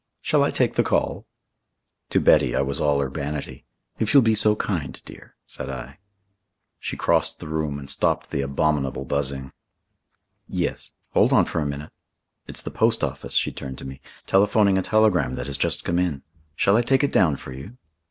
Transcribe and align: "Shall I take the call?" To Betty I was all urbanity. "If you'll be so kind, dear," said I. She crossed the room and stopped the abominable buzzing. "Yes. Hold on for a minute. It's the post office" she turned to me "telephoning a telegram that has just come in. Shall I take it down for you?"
"Shall 0.19 0.41
I 0.43 0.49
take 0.49 0.73
the 0.73 0.83
call?" 0.83 1.27
To 2.09 2.19
Betty 2.19 2.55
I 2.55 2.61
was 2.61 2.81
all 2.81 2.99
urbanity. 3.01 3.65
"If 3.99 4.15
you'll 4.15 4.23
be 4.23 4.33
so 4.33 4.55
kind, 4.55 4.99
dear," 5.05 5.35
said 5.45 5.69
I. 5.69 5.99
She 6.79 6.97
crossed 6.97 7.37
the 7.37 7.47
room 7.47 7.77
and 7.77 7.87
stopped 7.87 8.31
the 8.31 8.41
abominable 8.41 9.05
buzzing. 9.05 9.51
"Yes. 10.47 10.93
Hold 11.11 11.31
on 11.31 11.45
for 11.45 11.59
a 11.61 11.67
minute. 11.67 11.91
It's 12.47 12.63
the 12.63 12.71
post 12.71 13.03
office" 13.03 13.35
she 13.35 13.51
turned 13.51 13.77
to 13.77 13.85
me 13.85 14.01
"telephoning 14.25 14.79
a 14.79 14.81
telegram 14.81 15.35
that 15.35 15.45
has 15.45 15.55
just 15.59 15.83
come 15.83 15.99
in. 15.99 16.23
Shall 16.55 16.77
I 16.77 16.81
take 16.81 17.03
it 17.03 17.11
down 17.13 17.35
for 17.35 17.53
you?" 17.53 17.77